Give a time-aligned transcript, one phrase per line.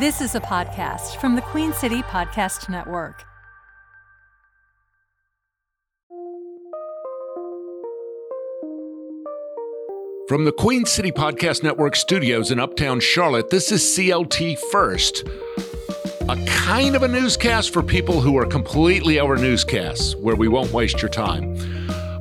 [0.00, 3.22] This is a podcast from the Queen City Podcast Network.
[10.26, 15.28] From the Queen City Podcast Network studios in Uptown Charlotte, this is CLT First,
[16.28, 20.72] a kind of a newscast for people who are completely over newscasts, where we won't
[20.72, 21.56] waste your time.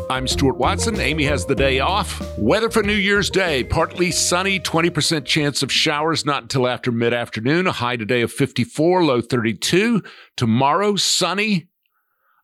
[0.10, 1.00] I'm Stuart Watson.
[1.00, 2.22] Amy has the day off.
[2.38, 7.14] Weather for New Year's Day partly sunny, 20% chance of showers not until after mid
[7.14, 7.68] afternoon.
[7.68, 10.04] A high today of 54, low 32.
[10.36, 11.70] Tomorrow, sunny,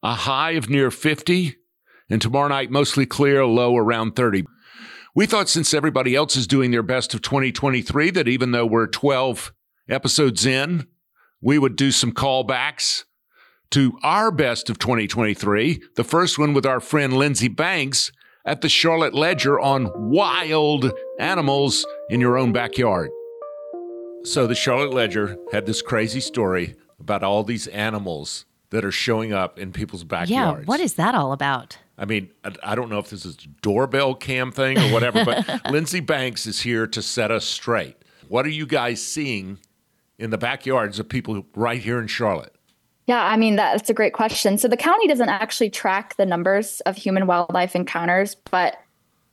[0.02, 1.56] a high of near 50.
[2.10, 4.46] And tomorrow night, mostly clear, low around 30.
[5.14, 8.88] We thought since everybody else is doing their best of 2023, that even though we're
[8.88, 9.54] 12
[9.90, 10.88] episodes in,
[11.42, 13.04] we would do some callbacks
[13.72, 15.82] to our best of 2023.
[15.96, 18.12] The first one with our friend Lindsay Banks
[18.46, 23.12] at the Charlotte Ledger on wild animals in your own backyard.
[24.24, 29.34] So, the Charlotte Ledger had this crazy story about all these animals that are showing
[29.34, 30.62] up in people's backyards.
[30.62, 31.78] Yeah, what is that all about?
[31.98, 32.30] I mean,
[32.64, 36.46] I, don't know if this is a doorbell cam thing or whatever, but Lindsay Banks
[36.46, 37.98] is here to set us straight.
[38.30, 39.60] What are you guys seeing
[40.18, 42.56] in the backyards of people right here in Charlotte?
[43.10, 44.60] Yeah, I mean, that's a great question.
[44.60, 48.78] So the county doesn't actually track the numbers of human wildlife encounters, but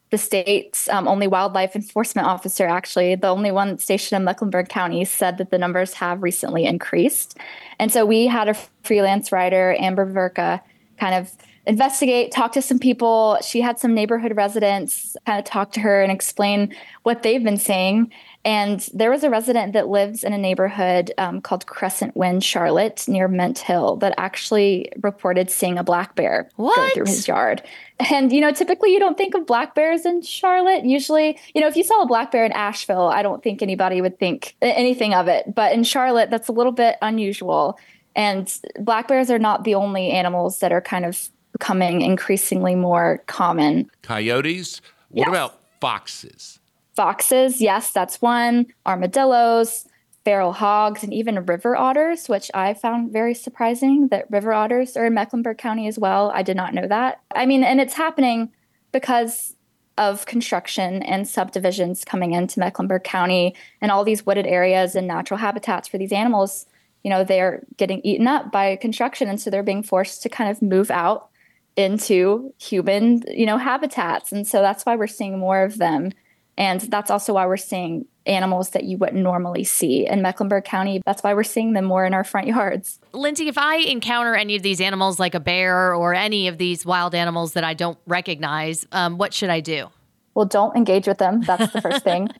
[0.09, 5.05] the state's um, only wildlife enforcement officer, actually, the only one stationed in Mecklenburg County,
[5.05, 7.37] said that the numbers have recently increased.
[7.79, 10.63] And so we had a freelance writer, Amber Verka,
[10.99, 11.31] kind of
[11.67, 13.39] investigate, talk to some people.
[13.43, 17.57] She had some neighborhood residents kind of talk to her and explain what they've been
[17.57, 18.13] saying.
[18.45, 23.09] And there was a resident that lives in a neighborhood um, called Crescent Wind, Charlotte,
[23.09, 26.77] near Mint Hill, that actually reported seeing a black bear what?
[26.77, 27.63] go through his yard.
[27.99, 30.85] And, you know, typically you don't think of black bears in Charlotte.
[30.85, 34.01] Usually, you know, if you saw a black bear in Asheville, I don't think anybody
[34.01, 35.53] would think anything of it.
[35.53, 37.77] But in Charlotte, that's a little bit unusual.
[38.15, 43.23] And black bears are not the only animals that are kind of becoming increasingly more
[43.27, 43.91] common.
[44.03, 44.83] Coyotes?
[45.09, 45.29] What yes.
[45.29, 46.61] about foxes?
[46.95, 48.67] Foxes, yes, that's one.
[48.85, 49.87] Armadillos,
[50.25, 55.07] feral hogs, and even river otters, which I found very surprising that river otters are
[55.07, 56.31] in Mecklenburg County as well.
[56.35, 57.21] I did not know that.
[57.35, 58.53] I mean, and it's happening
[58.93, 59.55] because
[59.99, 65.39] of construction and subdivisions coming into Mecklenburg County and all these wooded areas and natural
[65.39, 66.67] habitats for these animals.
[67.03, 69.29] You know, they're getting eaten up by construction.
[69.29, 71.31] And so they're being forced to kind of move out
[71.77, 74.33] into human, you know, habitats.
[74.33, 76.13] And so that's why we're seeing more of them.
[76.59, 81.03] And that's also why we're seeing animals that you wouldn't normally see in Mecklenburg County.
[81.05, 82.99] That's why we're seeing them more in our front yards.
[83.13, 86.85] Lindsay, if I encounter any of these animals like a bear or any of these
[86.85, 89.89] wild animals that I don't recognize, um, what should I do?
[90.35, 91.43] Well, don't engage with them.
[91.43, 92.29] That's the first thing.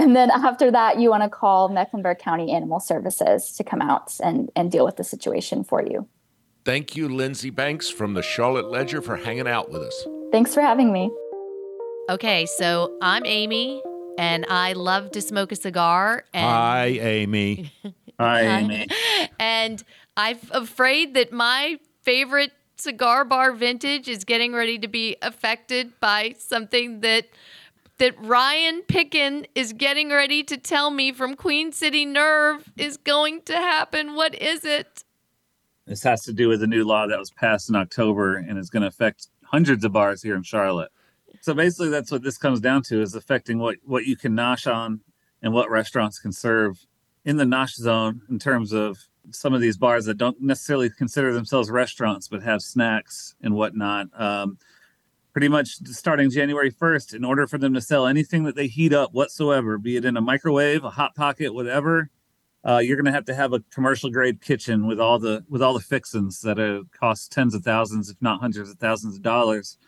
[0.00, 4.12] And then after that, you want to call Mecklenburg County Animal Services to come out
[4.22, 6.06] and, and deal with the situation for you.
[6.68, 10.06] Thank you, Lindsay Banks from the Charlotte Ledger, for hanging out with us.
[10.30, 11.10] Thanks for having me.
[12.10, 13.82] Okay, so I'm Amy,
[14.18, 16.24] and I love to smoke a cigar.
[16.34, 17.72] And Hi, Amy.
[18.20, 18.86] Hi, Amy.
[19.40, 19.82] and
[20.14, 26.34] I'm afraid that my favorite cigar bar vintage is getting ready to be affected by
[26.36, 27.28] something that
[27.96, 33.40] that Ryan Pitkin is getting ready to tell me from Queen City Nerve is going
[33.46, 34.14] to happen.
[34.14, 35.04] What is it?
[35.88, 38.68] This has to do with a new law that was passed in October and is
[38.68, 40.90] going to affect hundreds of bars here in Charlotte.
[41.40, 44.70] So basically, that's what this comes down to: is affecting what what you can nosh
[44.72, 45.00] on
[45.42, 46.84] and what restaurants can serve
[47.24, 48.98] in the nosh zone in terms of
[49.30, 54.08] some of these bars that don't necessarily consider themselves restaurants but have snacks and whatnot.
[54.14, 54.58] Um,
[55.32, 58.92] pretty much starting January 1st, in order for them to sell anything that they heat
[58.92, 62.10] up whatsoever, be it in a microwave, a hot pocket, whatever,
[62.68, 65.62] uh, you're going to have to have a commercial grade kitchen with all the with
[65.62, 66.58] all the fixings that
[66.92, 69.78] cost tens of thousands, if not hundreds of thousands of dollars.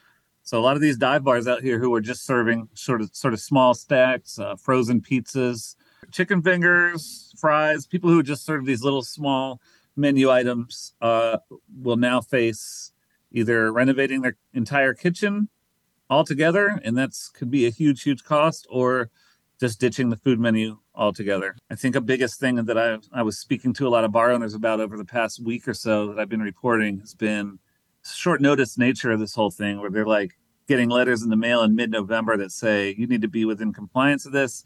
[0.42, 3.14] So a lot of these dive bars out here who are just serving sort of
[3.14, 5.76] sort of small stacks, uh, frozen pizzas,
[6.10, 9.60] chicken fingers, fries, people who just serve these little small
[9.94, 11.36] menu items uh,
[11.82, 12.92] will now face
[13.30, 15.50] either renovating their entire kitchen
[16.08, 19.10] altogether, and that's could be a huge, huge cost, or
[19.60, 21.56] just ditching the food menu altogether.
[21.70, 24.30] I think a biggest thing that I I was speaking to a lot of bar
[24.30, 27.58] owners about over the past week or so that I've been reporting has been
[28.04, 30.38] short notice nature of this whole thing where they're like
[30.68, 34.24] getting letters in the mail in mid-November that say you need to be within compliance
[34.24, 34.64] of this.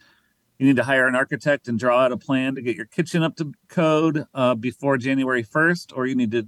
[0.58, 3.22] You need to hire an architect and draw out a plan to get your kitchen
[3.22, 6.46] up to code uh, before January 1st, or you need to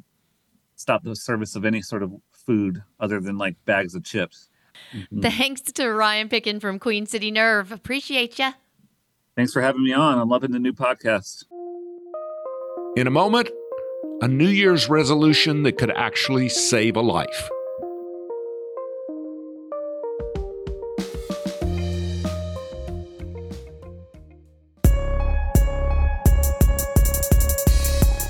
[0.76, 4.48] stop the service of any sort of food other than like bags of chips.
[4.94, 5.20] Mm-hmm.
[5.22, 7.72] Thanks to Ryan Pitkin from Queen City Nerve.
[7.72, 8.52] Appreciate you.
[9.36, 10.18] Thanks for having me on.
[10.18, 11.44] I'm loving the new podcast.
[12.96, 13.50] In a moment,
[14.22, 17.50] a New Year's resolution that could actually save a life.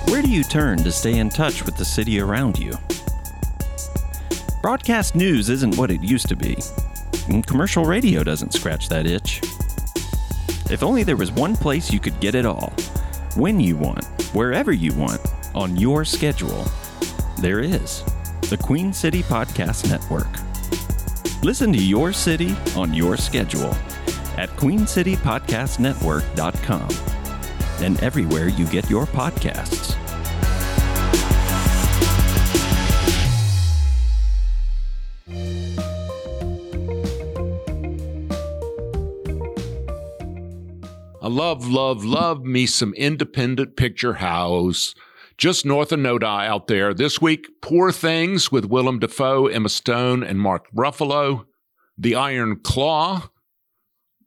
[0.09, 2.73] Where do you turn to stay in touch with the city around you?
[4.61, 6.57] Broadcast news isn't what it used to be,
[7.29, 9.41] and commercial radio doesn't scratch that itch.
[10.69, 12.73] If only there was one place you could get it all,
[13.37, 15.21] when you want, wherever you want,
[15.55, 16.67] on your schedule.
[17.39, 18.03] There is
[18.51, 20.27] the Queen City Podcast Network.
[21.45, 23.77] Listen to your city on your schedule
[24.37, 26.89] at queencitypodcastnetwork.com
[27.85, 29.86] and everywhere you get your podcasts.
[41.27, 44.95] I love, love, love me some independent picture house.
[45.37, 46.95] Just north of NoDa out there.
[46.95, 51.47] This week, Poor Things with Willem Dafoe, Emma Stone, and Mark Ruffalo.
[51.99, 53.31] The Iron Claw,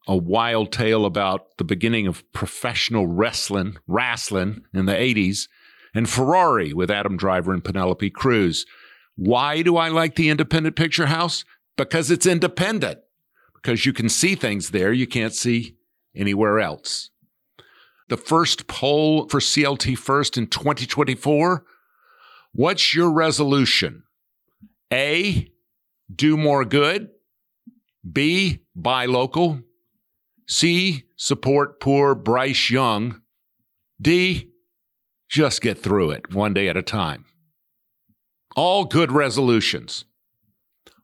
[0.09, 5.47] a wild tale about the beginning of professional wrestling, wrestling in the 80s.
[5.95, 8.65] And Ferrari with Adam Driver and Penelope Cruz.
[9.15, 11.45] Why do I like the independent picture house?
[11.77, 12.99] Because it's independent.
[13.53, 15.77] Because you can see things there you can't see
[16.15, 17.09] anywhere else.
[18.09, 21.63] The first poll for CLT First in 2024.
[22.53, 24.03] What's your resolution?
[24.91, 25.51] A,
[26.13, 27.09] do more good.
[28.11, 29.61] B, buy local.
[30.47, 33.21] C, support poor Bryce Young.
[34.01, 34.49] D,
[35.29, 37.25] just get through it one day at a time.
[38.55, 40.05] All good resolutions.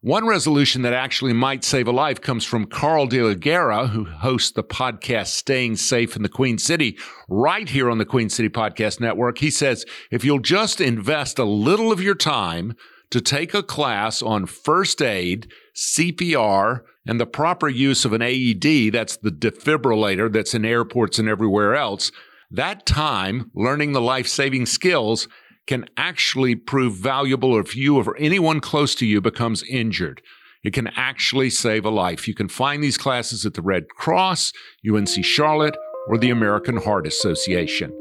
[0.06, 4.06] One resolution that actually might save a life comes from Carl de la Guerra, who
[4.06, 6.96] hosts the podcast Staying Safe in the Queen City
[7.28, 9.40] right here on the Queen City Podcast Network.
[9.40, 12.76] He says, if you'll just invest a little of your time
[13.10, 18.94] to take a class on first aid, CPR, and the proper use of an AED,
[18.94, 22.12] that's the defibrillator that's in airports and everywhere else,
[22.52, 25.28] that time learning the life saving skills
[25.68, 30.22] can actually prove valuable if you or anyone close to you becomes injured.
[30.64, 32.28] It can actually save a life.
[32.28, 34.52] You can find these classes at the Red Cross,
[34.90, 35.78] UNC Charlotte,
[36.08, 37.92] or the American Heart Association.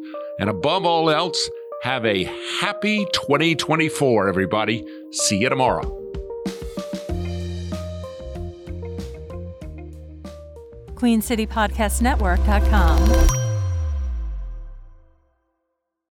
[0.40, 1.50] And above all else,
[1.82, 2.24] have a
[2.60, 4.84] happy 2024, everybody.
[5.12, 6.00] See you tomorrow.
[10.94, 13.43] QueenCityPodcastNetwork.com.